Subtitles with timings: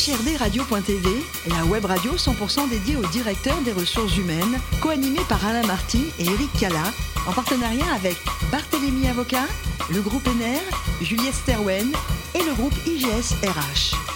[0.00, 1.10] HRDRadio.tv,
[1.50, 6.24] la web radio 100% dédiée aux directeurs des ressources humaines, co-animée par Alain Marty et
[6.24, 6.84] Eric Cala,
[7.26, 8.16] en partenariat avec
[8.50, 9.46] Barthélémy Avocat,
[9.92, 10.60] le groupe NR,
[11.02, 11.92] Juliette Sterwen
[12.34, 14.09] et le groupe IGS RH.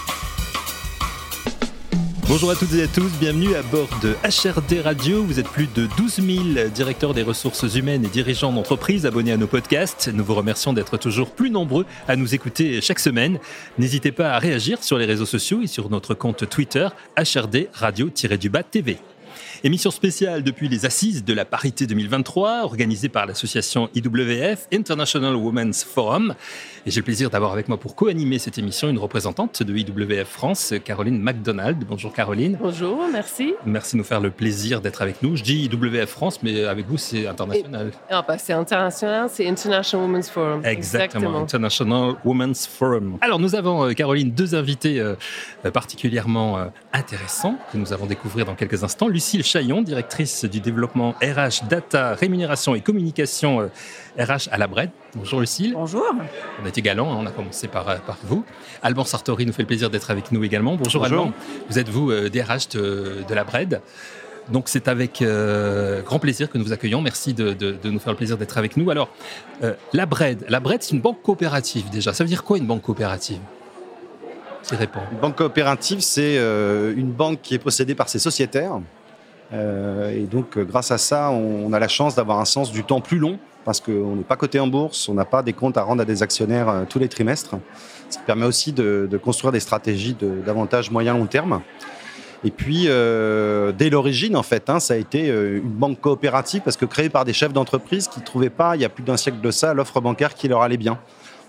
[2.27, 5.23] Bonjour à toutes et à tous, bienvenue à bord de HRD Radio.
[5.23, 9.37] Vous êtes plus de 12 000 directeurs des ressources humaines et dirigeants d'entreprises abonnés à
[9.37, 10.09] nos podcasts.
[10.11, 13.37] Nous vous remercions d'être toujours plus nombreux à nous écouter chaque semaine.
[13.77, 18.63] N'hésitez pas à réagir sur les réseaux sociaux et sur notre compte Twitter HRD Radio-du-Bas
[18.63, 18.97] TV.
[19.63, 25.83] Émission spéciale depuis les assises de la parité 2023, organisée par l'association IWF, International Women's
[25.83, 26.35] Forum.
[26.85, 30.27] Et j'ai le plaisir d'avoir avec moi pour co-animer cette émission une représentante de IWF
[30.27, 31.83] France, Caroline McDonald.
[31.87, 32.57] Bonjour Caroline.
[32.61, 33.53] Bonjour, merci.
[33.65, 35.35] Merci de nous faire le plaisir d'être avec nous.
[35.35, 37.91] Je dis IWF France, mais avec vous, c'est international.
[38.09, 40.65] Ah, bah, c'est international, c'est International Women's Forum.
[40.65, 43.17] Exactement, International Women's Forum.
[43.21, 45.15] Alors, nous avons, euh, Caroline, deux invités euh,
[45.73, 49.07] particulièrement euh, intéressants que nous allons découvrir dans quelques instants.
[49.25, 53.71] Lucille Chaillon, directrice du développement RH, data, rémunération et communication
[54.19, 54.91] RH à la Bred.
[55.15, 55.73] Bonjour Lucille.
[55.73, 56.03] Bonjour.
[56.61, 58.45] On a été galant, hein, on a commencé par, euh, par vous.
[58.83, 60.75] Alban Sartori nous fait le plaisir d'être avec nous également.
[60.75, 61.31] Bonjour, Alban.
[61.71, 63.81] Vous êtes vous euh, DRH de, de, la Bred.
[64.51, 67.01] Donc c'est avec euh, grand plaisir que nous vous accueillons.
[67.01, 68.91] Merci de, de, de nous faire le plaisir d'être avec nous.
[68.91, 69.09] Alors,
[69.63, 72.13] euh, la Bred, la Bred c'est une banque coopérative déjà.
[72.13, 73.39] Ça veut dire quoi une banque coopérative?
[74.71, 75.01] Répond?
[75.11, 78.79] Une banque coopérative, c'est euh, une banque qui est possédée par ses sociétaires.
[79.53, 83.01] Et donc, grâce à ça, on, on a la chance d'avoir un sens du temps
[83.01, 85.81] plus long parce qu'on n'est pas coté en bourse, on n'a pas des comptes à
[85.81, 87.55] rendre à des actionnaires euh, tous les trimestres.
[88.09, 91.61] Ce qui permet aussi de, de construire des stratégies de, davantage moyen-long terme.
[92.43, 96.61] Et puis, euh, dès l'origine, en fait, hein, ça a été euh, une banque coopérative
[96.61, 99.03] parce que créée par des chefs d'entreprise qui ne trouvaient pas, il y a plus
[99.03, 100.99] d'un siècle de ça, l'offre bancaire qui leur allait bien.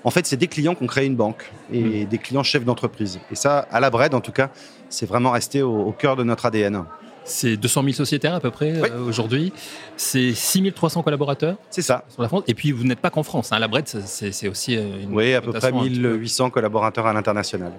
[0.04, 2.08] En fait, c'est des clients qui ont créé une banque et mmh.
[2.08, 3.20] des clients chefs d'entreprise.
[3.30, 4.50] Et ça, à la Bred, en tout cas,
[4.88, 6.84] c'est vraiment resté au, au cœur de notre ADN.
[7.26, 8.88] C'est 200 000 sociétaires à peu près oui.
[8.90, 9.52] euh, aujourd'hui.
[9.96, 11.56] C'est 6 300 collaborateurs.
[11.70, 12.04] C'est ça.
[12.08, 12.44] Sur la France.
[12.46, 13.52] Et puis vous n'êtes pas qu'en France.
[13.52, 13.58] Hein.
[13.58, 15.14] La Bred, c'est aussi euh, une.
[15.14, 17.72] Oui, à peu près 1800 collaborateurs à l'international.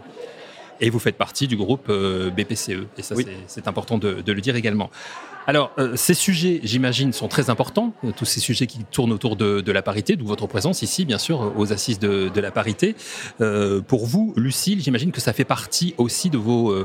[0.80, 2.86] Et vous faites partie du groupe euh, BPCE.
[2.98, 3.26] Et ça, oui.
[3.48, 4.90] c'est important de, de, le dire également.
[5.48, 9.62] Alors, euh, ces sujets, j'imagine, sont très importants, tous ces sujets qui tournent autour de,
[9.62, 12.96] de, la parité, d'où votre présence ici, bien sûr, aux assises de, de la parité.
[13.42, 16.76] Euh, pour vous, Lucille, j'imagine que ça fait partie aussi de vos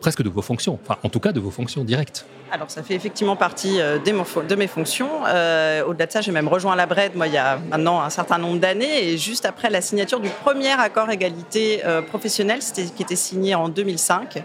[0.00, 2.26] presque de vos fonctions, enfin en tout cas de vos fonctions directes.
[2.52, 5.08] Alors ça fait effectivement partie euh, de mes fonctions.
[5.26, 8.10] Euh, Au-delà de ça, j'ai même rejoint la BRED, moi, il y a maintenant un
[8.10, 13.02] certain nombre d'années, et juste après la signature du premier accord égalité euh, professionnelle, qui
[13.02, 14.44] était signé en 2005.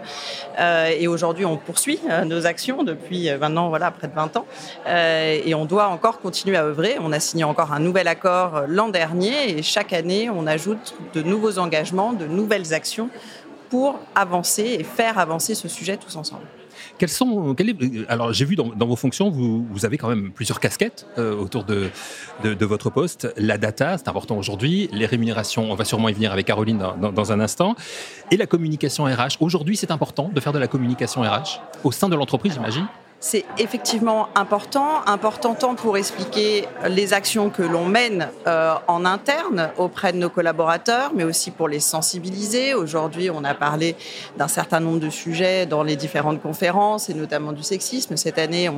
[0.58, 4.46] Euh, et aujourd'hui, on poursuit nos actions depuis maintenant voilà, près de 20 ans,
[4.86, 6.96] et on doit encore continuer à œuvrer.
[7.00, 11.22] On a signé encore un nouvel accord l'an dernier, et chaque année, on ajoute de
[11.22, 13.10] nouveaux engagements, de nouvelles actions
[13.72, 16.42] pour avancer et faire avancer ce sujet tous ensemble.
[16.98, 17.74] Quels sont, quel
[18.06, 21.88] alors j'ai vu dans, vos fonctions, vous, avez quand même plusieurs casquettes euh, autour de,
[22.66, 23.32] votre poste.
[23.38, 24.90] La data, c'est important aujourd'hui.
[24.92, 27.74] Les rémunérations, on va sûrement y venir avec Caroline dans, dans un instant.
[28.30, 29.38] Et la communication RH.
[29.40, 32.86] Aujourd'hui, c'est important de faire de la communication RH au sein de l'entreprise, j'imagine?
[33.22, 39.70] C'est effectivement important, important tant pour expliquer les actions que l'on mène euh, en interne
[39.78, 42.74] auprès de nos collaborateurs, mais aussi pour les sensibiliser.
[42.74, 43.94] Aujourd'hui, on a parlé
[44.36, 48.16] d'un certain nombre de sujets dans les différentes conférences, et notamment du sexisme.
[48.16, 48.68] Cette année,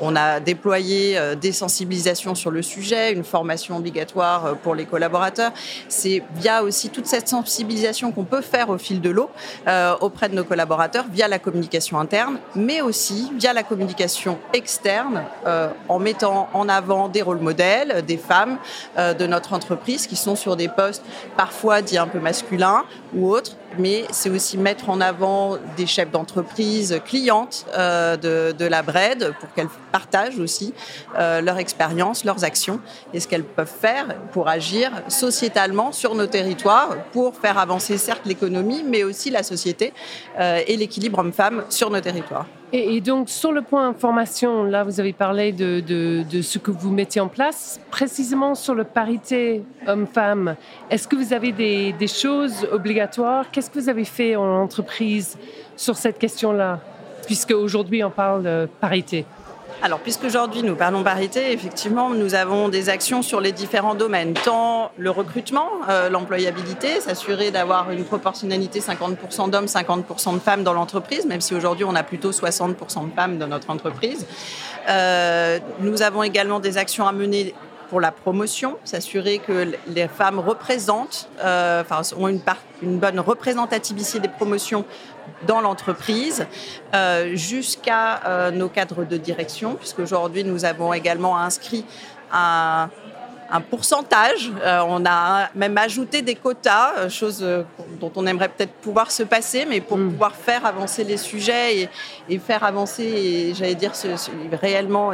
[0.00, 4.84] on, a déployé euh, des sensibilisations sur le sujet, une formation obligatoire euh, pour les
[4.84, 5.52] collaborateurs.
[5.88, 9.30] C'est via aussi toute cette sensibilisation qu'on peut faire au fil de l'eau
[10.00, 15.22] auprès de nos collaborateurs, via la communication interne, mais aussi via la communication communication externe
[15.46, 18.58] euh, en mettant en avant des rôles modèles, des femmes
[18.98, 21.04] euh, de notre entreprise qui sont sur des postes
[21.36, 22.82] parfois dits un peu masculins
[23.14, 28.64] ou autres, mais c'est aussi mettre en avant des chefs d'entreprise clientes euh, de, de,
[28.64, 30.74] la BRED pour qu'elles partagent aussi
[31.16, 32.80] leur expérience, leurs actions
[33.14, 38.26] et ce qu'elles peuvent faire pour agir sociétalement sur nos territoires pour faire avancer certes
[38.26, 39.92] l'économie, mais aussi la société
[40.38, 42.46] et l'équilibre homme-femme sur nos territoires.
[42.72, 47.20] Et, donc, sur le point formation, là, vous avez parlé de, ce que vous mettez
[47.20, 47.80] en place.
[47.90, 50.56] Précisément sur le parité homme-femme,
[50.90, 53.50] est-ce que vous avez des, des choses obligatoires?
[53.52, 55.38] Qu'est-ce que vous avez fait en entreprise
[55.76, 56.80] sur cette question-là
[57.26, 59.24] Puisque aujourd'hui, on parle de parité?
[59.82, 64.90] Alors, puisqu'aujourd'hui nous parlons parité, effectivement, nous avons des actions sur les différents domaines, tant
[64.96, 71.26] le recrutement, euh, l'employabilité, s'assurer d'avoir une proportionnalité 50% d'hommes, 50% de femmes dans l'entreprise,
[71.26, 74.26] même si aujourd'hui on a plutôt 60% de femmes dans notre entreprise.
[74.88, 77.54] Euh, nous avons également des actions à mener
[77.88, 83.20] pour la promotion, s'assurer que les femmes représentent, euh, enfin, ont une, part, une bonne
[83.20, 84.84] représentativité des promotions
[85.46, 86.46] dans l'entreprise
[87.34, 91.84] jusqu'à nos cadres de direction, puisqu'aujourd'hui nous avons également inscrit
[92.32, 92.88] un
[93.50, 94.50] un pourcentage.
[94.62, 97.62] Euh, on a même ajouté des quotas, euh, chose euh,
[98.00, 100.10] dont on aimerait peut-être pouvoir se passer, mais pour mm.
[100.12, 101.88] pouvoir faire avancer les sujets
[102.28, 103.92] et, faire avancer, j'allais dire,
[104.52, 105.12] réellement,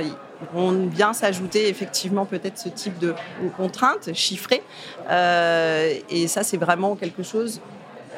[0.52, 3.14] vont bien s'ajouter effectivement peut-être ce type de
[3.56, 4.62] contraintes chiffrées.
[5.08, 7.60] et ça, c'est vraiment quelque chose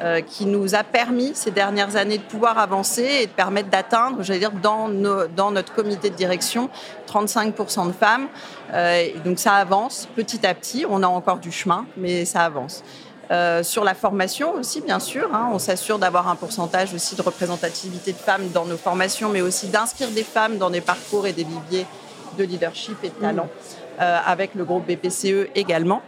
[0.01, 4.23] euh, qui nous a permis ces dernières années de pouvoir avancer et de permettre d'atteindre,
[4.23, 6.69] j'allais dire, dans, dans, notre comité de direction,
[7.07, 8.27] 35% de femmes.
[8.73, 10.85] Euh, donc ça avance petit à petit.
[10.89, 12.83] On a encore du chemin, mais ça avance.
[13.31, 17.21] Euh, sur la formation aussi, bien sûr, hein, on s'assure d'avoir un pourcentage aussi de
[17.21, 21.31] représentativité de femmes dans nos formations, mais aussi d'inscrire des femmes dans des parcours et
[21.31, 21.87] des viviers
[22.37, 23.47] de leadership et de talent,
[23.97, 24.03] mmh.
[24.27, 26.01] avec le groupe BPCE également.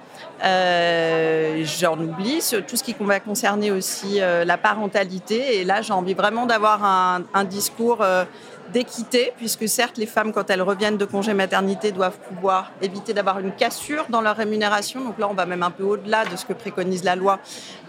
[0.44, 5.60] Euh, j'en oublie tout ce qui va concerner aussi euh, la parentalité.
[5.60, 8.26] Et là, j'ai envie vraiment d'avoir un, discours euh,
[8.72, 13.40] d'équité, puisque certes, les femmes, quand elles reviennent de congé maternité, doivent pouvoir éviter d'avoir
[13.40, 15.04] une cassure dans leur rémunération.
[15.04, 17.40] Donc là, on va même un peu au-delà de ce que préconise la loi.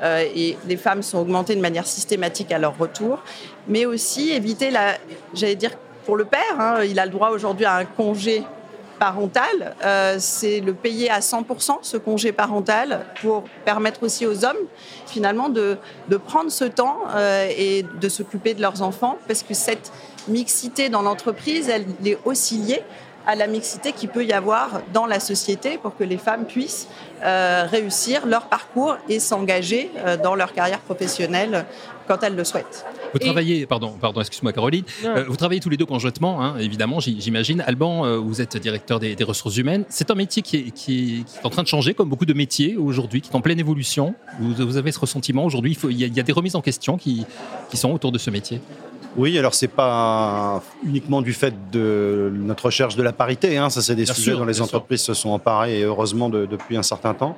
[0.02, 3.22] et les femmes sont augmentées de manière systématique à leur retour.
[3.66, 4.94] Mais aussi éviter la,
[5.34, 5.72] j'allais dire,
[6.06, 8.44] pour le père, hein, il a le droit aujourd'hui à un congé
[8.98, 14.56] parental, euh, c'est le payer à 100% ce congé parental pour permettre aussi aux hommes
[15.06, 15.78] finalement de,
[16.08, 19.92] de prendre ce temps euh, et de s'occuper de leurs enfants parce que cette
[20.26, 22.82] mixité dans l'entreprise, elle est aussi liée
[23.26, 26.88] à la mixité qu'il peut y avoir dans la société pour que les femmes puissent
[27.22, 29.90] euh, réussir leur parcours et s'engager
[30.22, 31.66] dans leur carrière professionnelle
[32.06, 32.86] quand elles le souhaitent.
[33.12, 37.00] Vous travaillez, pardon, pardon, excuse-moi Caroline, euh, vous travaillez tous les deux conjointement, hein, évidemment,
[37.00, 37.62] j'imagine.
[37.62, 39.84] Alban, euh, vous êtes directeur des, ressources humaines.
[39.88, 42.76] C'est un métier qui est, qui, est, en train de changer, comme beaucoup de métiers
[42.76, 44.14] aujourd'hui, qui est en pleine évolution.
[44.40, 47.24] Vous, avez ce ressentiment aujourd'hui il, il, y a des remises en question qui,
[47.70, 48.60] qui sont autour de ce métier
[49.16, 53.82] oui, alors c'est pas uniquement du fait de notre recherche de la parité, hein, ça
[53.82, 57.36] c'est des sujets dont les entreprises se sont emparées heureusement depuis un certain temps.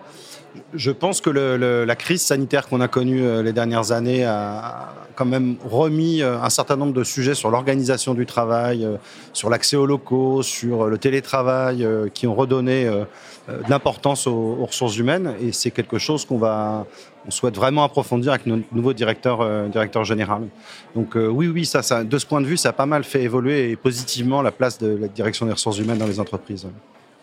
[0.75, 5.25] Je pense que la crise sanitaire qu'on a connue euh, les dernières années a quand
[5.25, 8.97] même remis euh, un certain nombre de sujets sur l'organisation du travail, euh,
[9.33, 15.35] sur l'accès aux locaux, sur le télétravail, qui ont redonné de l'importance aux, ressources humaines.
[15.41, 16.87] Et c'est quelque chose qu'on va,
[17.31, 20.49] on souhaite vraiment approfondir avec notre nouveau directeur, directeur général.
[20.97, 23.77] Donc oui, oui, ça, de ce point de vue, ça a pas mal fait évoluer
[23.77, 26.67] positivement la place de la direction des ressources humaines dans les entreprises.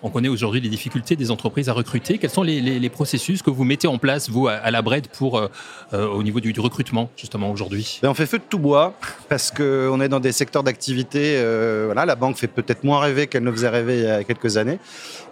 [0.03, 2.19] On connaît aujourd'hui les difficultés des entreprises à recruter.
[2.19, 5.47] Quels sont les, processus que vous mettez en place, vous, à, la Bred, pour, euh,
[5.94, 7.99] euh, au niveau du, recrutement, justement, aujourd'hui?
[8.03, 8.94] Ben, On fait feu de tout bois,
[9.27, 11.33] parce qu'on est dans des secteurs d'activité.
[11.38, 14.23] Euh, voilà, la banque fait peut-être moins rêver qu'elle ne faisait rêver il y a
[14.23, 14.77] quelques années.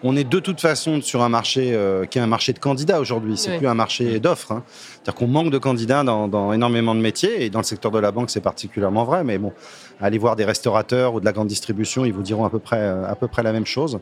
[0.03, 1.77] On est de toute façon sur un marché
[2.09, 3.37] qui est un marché de candidats aujourd'hui.
[3.37, 4.51] C'est plus un marché d'offres.
[4.51, 4.63] Hein.
[4.67, 7.99] C'est-à-dire qu'on manque de candidats dans, dans, énormément de métiers, et dans le secteur de
[7.99, 9.23] la banque, c'est particulièrement vrai.
[9.23, 9.53] Mais bon,
[10.01, 12.83] allez voir des restaurateurs ou de la grande distribution, ils vous diront à peu près,
[12.83, 13.99] à peu près la même chose.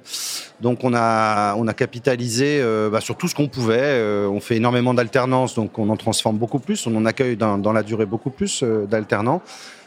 [0.64, 3.80] Donc on a, capitalisé euh, bah, sur tout ce qu'on pouvait.
[3.82, 6.88] Euh, on fait énormément d'alternance, donc on en transforme beaucoup plus.
[6.88, 9.42] On en accueille dans, la durée beaucoup plus d'alternants.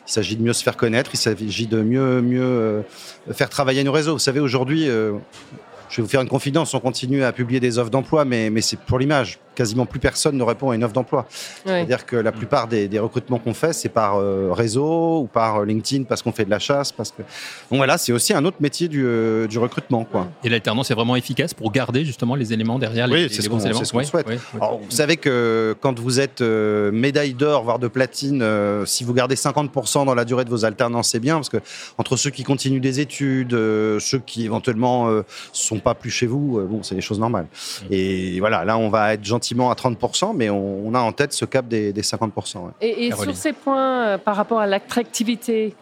[0.07, 2.85] Il s'agit de mieux se faire connaître, il s'agit de mieux, mieux
[3.33, 4.13] faire travailler nos réseaux.
[4.13, 7.91] Vous savez, aujourd'hui, je vais vous faire une confidence, on continue à publier des offres
[7.91, 9.41] d'emploi, mais c'est pour l'image.
[9.57, 11.27] Quasiment plus personne ne répond à une offre d'emploi.
[11.65, 15.65] C'est-à-dire que la plupart des, recrutements qu'on fait, c'est par euh, réseau ou par euh,
[15.65, 16.93] LinkedIn parce qu'on fait de la chasse.
[16.93, 17.23] Parce que...
[17.71, 20.05] Donc voilà, c'est aussi un autre métier du, euh, du recrutement.
[20.05, 20.29] Quoi.
[20.45, 23.49] Et l'alternance est vraiment efficace pour garder justement les éléments derrière les, oui, c'est ce
[23.49, 24.27] qu'on souhaite.
[24.55, 28.45] vous savez que quand vous êtes médaille d'or, voire de platine,
[28.85, 31.59] si vous gardez 50% dans la durée de vos alternances, c'est bien parce que
[31.99, 35.23] entre ceux qui continuent des études, ceux qui éventuellement
[35.53, 37.47] sont pas plus chez vous, euh, bon, c'est des choses normales.
[37.83, 37.87] Mm.
[37.91, 41.45] Et voilà, là, on va être gentiment à 30%, mais on, a en tête ce
[41.45, 42.71] cap des, 50%.
[42.81, 45.75] Et, sur ces points, euh, par rapport à l'attractivité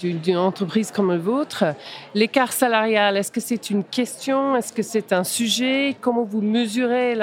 [0.00, 1.64] d'une entreprise comme la vôtre,
[2.14, 4.56] l'écart salarial, est-ce que c'est une question?
[4.56, 5.96] Est-ce que c'est un sujet?
[6.00, 7.16] Comment vous mesurez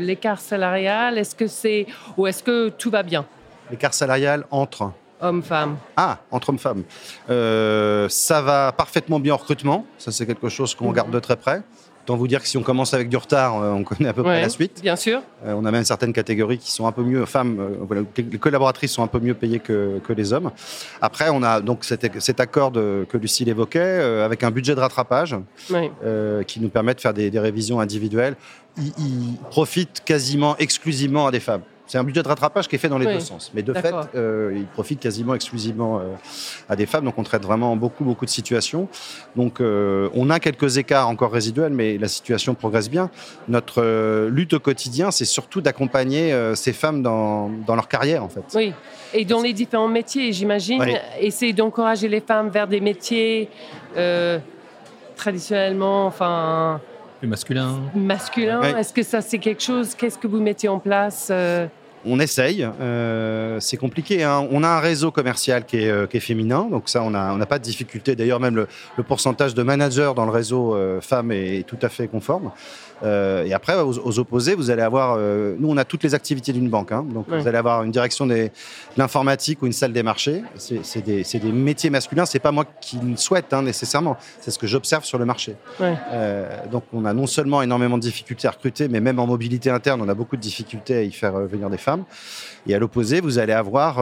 [0.00, 1.16] l'écart salarial?
[1.16, 1.86] Est-ce que c'est
[2.16, 3.24] ou est-ce que tout va bien?
[3.70, 5.76] L'écart salarial entre Hommes-femmes.
[5.96, 6.82] Ah, entre hommes-femmes.
[7.30, 9.86] Euh, ça va parfaitement bien en recrutement.
[9.96, 11.62] Ça, c'est quelque chose qu'on regarde de très près.
[12.04, 14.22] Autant vous dire que si on commence avec du retard, euh, on connaît à peu
[14.22, 14.82] près la suite.
[14.82, 15.22] Bien sûr.
[15.46, 17.58] Euh, on a même certaines catégories qui sont un peu mieux, femmes,
[18.18, 20.50] les collaboratrices sont un peu mieux payées que, que les hommes.
[21.00, 24.80] Après, on a donc cet, cet accord de, que Lucille évoquait, avec un budget de
[24.80, 25.34] rattrapage
[26.46, 28.36] qui nous permet de faire des, des révisions individuelles.
[28.76, 31.62] Il, il profite quasiment exclusivement à des femmes.
[31.86, 33.50] C'est un budget de rattrapage qui est fait dans les deux sens.
[33.54, 36.14] Mais de fait, euh, il profite quasiment exclusivement euh,
[36.68, 37.04] à des femmes.
[37.04, 38.88] Donc, on traite vraiment beaucoup, beaucoup de situations.
[39.36, 43.10] Donc, euh, on a quelques écarts encore résiduels, mais la situation progresse bien.
[43.48, 48.44] Notre lutte au quotidien, c'est surtout d'accompagner ces femmes dans, dans, leur carrière, en fait.
[48.54, 48.72] Oui.
[49.12, 50.82] Et dans les différents métiers, j'imagine,
[51.20, 53.50] essayer d'encourager les femmes vers des métiers
[55.16, 56.80] traditionnellement, enfin
[57.22, 57.80] masculin.
[57.94, 58.62] Masculin.
[58.76, 61.66] Est-ce que ça, c'est quelque chose Qu'est-ce que vous mettez en place euh?
[62.06, 62.68] On essaye.
[62.80, 64.22] Euh, c'est compliqué.
[64.22, 64.46] Hein.
[64.50, 67.64] On a un réseau commercial qui est, euh, féminin, donc ça, on n'a pas de
[67.64, 68.14] difficulté.
[68.16, 72.50] D'ailleurs, même le, pourcentage de managers dans le réseau femmes est, tout à fait conforme.
[73.02, 75.16] Euh, et après, aux, opposés, vous allez avoir.
[75.18, 76.92] Euh, nous, on a toutes les activités d'une banque.
[76.92, 77.04] Hein.
[77.08, 78.50] donc, vous allez avoir une direction de
[78.96, 80.42] l'informatique ou une salle des marchés.
[80.56, 82.26] C'est des, des, métiers masculins.
[82.26, 84.16] C'est pas moi qui le souhaite hein, nécessairement.
[84.40, 85.56] C'est ce que j'observe sur le marché.
[85.80, 89.70] Euh, donc, on a non seulement énormément de difficultés à recruter, mais même en mobilité
[89.70, 91.93] interne, on a beaucoup de difficultés à y faire venir des femmes.
[92.66, 93.96] Et à l'opposé, vous allez avoir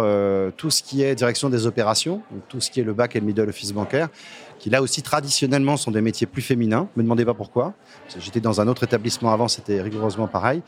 [0.57, 3.27] tout ce qui est direction des opérations, tout ce qui est le back et le
[3.27, 4.09] middle office bancaire,
[4.63, 6.89] qui là aussi traditionnellement sont des métiers plus féminins.
[6.95, 7.75] Ne me demandez pas pourquoi.
[8.21, 10.63] J'étais dans un autre établissement avant, c'était rigoureusement pareil.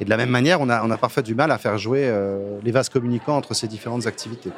[0.00, 2.72] Et de la même manière, on a, parfois du mal à faire jouer euh, les
[2.72, 4.50] vases communicants entre ces différentes activités.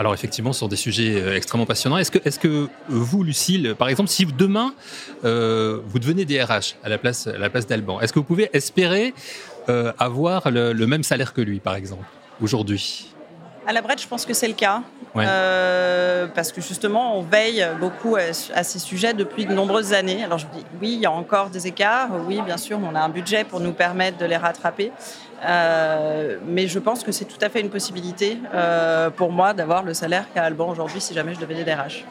[0.00, 1.98] Alors effectivement, sont des sujets euh, extrêmement passionnants.
[1.98, 4.74] Est-ce que, est que vous, Lucille, par exemple, si demain
[5.24, 8.48] euh, vous devenez DRH à la place, à la place d'Alban, est-ce que vous pouvez
[8.54, 9.14] espérer
[9.98, 12.04] avoir le, le, même salaire que lui, par exemple,
[12.42, 13.10] aujourd'hui
[13.66, 14.82] à la Brette, je pense que c'est le cas.
[15.16, 20.24] Euh, parce que justement, on veille beaucoup à, ces sujets depuis de nombreuses années.
[20.24, 22.08] Alors je dis, oui, il y a encore des écarts.
[22.26, 24.92] Oui, bien sûr, on a un budget pour nous permettre de les rattraper.
[25.44, 29.82] Euh, mais je pense que c'est tout à fait une possibilité euh, pour moi d'avoir
[29.82, 32.04] le salaire qu'a Alban aujourd'hui si jamais je devenais DRH.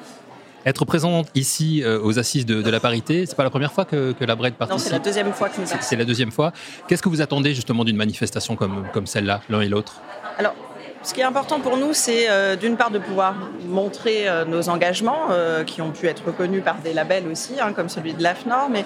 [0.66, 4.36] Être présente ici aux assises de, la parité, c'est pas la première fois que, la
[4.36, 4.80] Brette participe.
[4.80, 5.68] Non, c'est la deuxième fois que nous.
[5.80, 6.52] C'est la deuxième fois.
[6.88, 10.02] Qu'est-ce que vous attendez justement d'une manifestation comme, comme celle-là, l'un et l'autre?
[10.38, 10.56] Alors,
[11.02, 14.68] ce qui est important pour nous, c'est euh, d'une part de pouvoir montrer euh, nos
[14.68, 18.22] engagements, euh, qui ont pu être reconnus par des labels aussi, hein, comme celui de
[18.22, 18.86] l'AFNOR, mais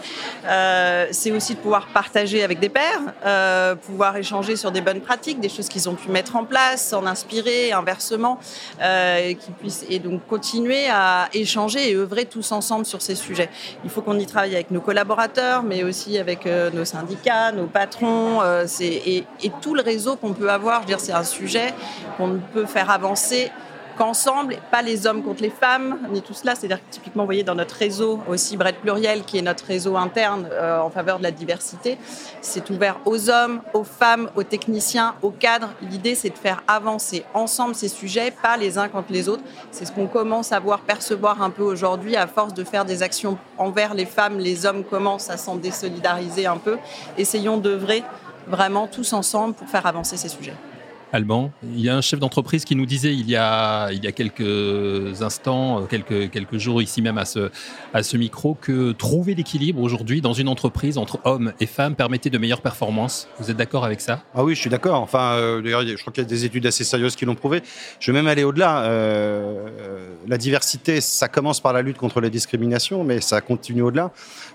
[1.11, 5.49] c'est aussi de pouvoir partager avec des pairs, pouvoir échanger sur des bonnes pratiques, des
[5.49, 8.39] choses qu'ils ont pu mettre en place, s'en inspirer, inversement,
[8.81, 13.49] et, puissent, et donc continuer à échanger et œuvrer tous ensemble sur ces sujets.
[13.83, 18.41] Il faut qu'on y travaille avec nos collaborateurs, mais aussi avec nos syndicats, nos patrons,
[18.79, 20.81] et, et, tout le réseau qu'on peut avoir.
[20.81, 21.73] Je veux dire, c'est un sujet
[22.17, 23.51] qu'on ne peut faire avancer
[23.97, 26.55] qu'ensemble, pas les hommes contre les femmes, ni tout cela.
[26.55, 29.97] C'est-à-dire que typiquement, vous voyez, dans notre réseau aussi Brett Pluriel, qui est notre réseau
[29.97, 31.97] interne euh, en faveur de la diversité,
[32.41, 35.69] c'est ouvert aux hommes, aux femmes, aux techniciens, aux cadres.
[35.81, 39.43] L'idée, c'est de faire avancer ensemble ces sujets, pas les uns contre les autres.
[39.71, 43.03] C'est ce qu'on commence à voir percevoir un peu aujourd'hui, à force de faire des
[43.03, 46.77] actions envers les femmes, les hommes commencent à s'en désolidariser un peu.
[47.17, 48.03] Essayons d'œuvrer
[48.47, 50.55] vraiment tous ensemble pour faire avancer ces sujets.
[51.13, 51.51] Alban.
[51.63, 54.11] Il y a un chef d'entreprise qui nous disait il y a, il y a
[54.11, 57.51] quelques instants, euh, quelques, quelques jours ici même à ce,
[57.93, 62.31] à ce micro, que trouver l'équilibre aujourd'hui dans une entreprise entre hommes et femmes permettait
[62.31, 63.27] de meilleures performances.
[63.39, 64.23] Vous êtes d'accord avec ça?
[64.33, 64.99] Ah oui, je suis d'accord.
[65.01, 67.61] Enfin, euh, d'ailleurs, je crois qu'il y a des études assez sérieuses qui l'ont prouvé.
[67.99, 68.83] Je vais même aller au-delà.
[68.85, 69.67] Euh,
[70.27, 74.11] la diversité, ça commence par la lutte contre les discriminations, mais ça continue au-delà.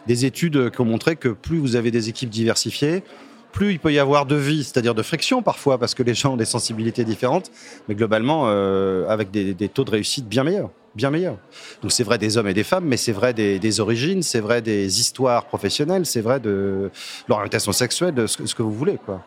[0.09, 3.05] Des études qui ont montré que plus vous avez des équipes diversifiées,
[3.53, 6.35] plus il peut y avoir de vie, c'est-à-dire de friction parfois, parce que les gens
[6.35, 7.51] ont des sensibilités différentes,
[7.89, 10.71] mais globalement euh, avec des, taux de réussite bien meilleurs.
[10.95, 11.37] Bien meilleurs.
[11.83, 14.63] Donc c'est vrai des hommes et des femmes, mais c'est vrai des, origines, c'est vrai
[14.63, 16.91] des histoires professionnelles, c'est vrai de
[17.29, 18.99] l'orientation sexuelle, de ce, que vous voulez.
[19.05, 19.25] Quoi.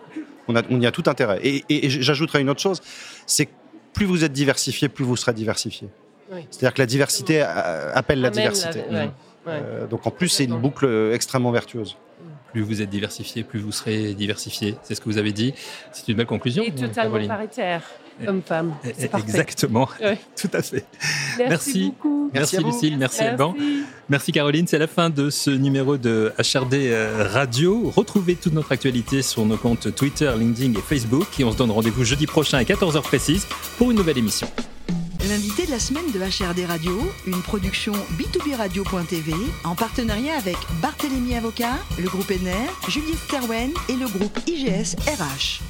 [0.48, 1.40] On, a, on y a tout intérêt.
[1.44, 2.82] Et, j'ajouterai une autre chose,
[3.26, 3.52] c'est que
[3.94, 5.88] plus vous êtes diversifié, plus vous serez diversifié.
[6.50, 8.84] C'est-à-dire que la diversité appelle la diversité.
[9.48, 11.98] Euh, donc en plus, c'est une boucle extrêmement vertueuse
[12.52, 14.76] plus vous êtes diversifié, plus vous serez diversifié.
[14.84, 15.54] C'est ce que vous avez dit.
[15.92, 16.64] C'est une belle conclusion.
[16.64, 17.84] Et totalement paritaire,
[18.28, 18.76] homme-femme.
[18.84, 19.88] Exactement,
[20.36, 20.86] tout à fait.
[21.38, 22.30] Merci, beaucoup.
[22.34, 23.56] Merci, Lucille, merci, Alban.
[24.10, 27.92] Merci Caroline, c'est la fin de ce numéro de HRD euh, Radio.
[27.96, 31.72] Retrouvez toute notre actualité sur nos comptes Twitter, LinkedIn et Facebook et on se donne
[31.72, 34.48] rendez-vous jeudi prochain à 14h précise pour une nouvelle émission.
[35.30, 41.36] L'invité de la semaine de HRD Radio, une production b2b radio.tv en partenariat avec Barthélémy
[41.36, 45.62] Avocat, le groupe NR, Juliette Sterwen et le groupe IGS RH.